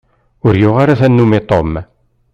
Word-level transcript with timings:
Ur 0.45 0.53
yuɣ 0.61 0.75
ara 0.83 0.99
tanumi 0.99 1.39
Tom. 1.49 1.71